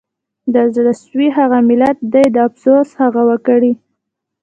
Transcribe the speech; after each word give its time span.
د 0.53 0.55
زړه 0.75 0.93
سوي 1.03 1.27
هغه 1.37 1.57
ملت 1.69 1.97
دی 2.13 2.25
د 2.31 2.37
افسوس 2.47 2.89
هغه 3.01 3.21
وګړي 3.29 3.71